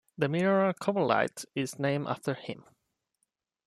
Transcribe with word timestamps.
The 0.17 0.27
mineral 0.27 0.73
kobellite 0.73 1.45
is 1.53 1.77
named 1.77 2.07
after 2.07 2.33
him. 2.33 2.63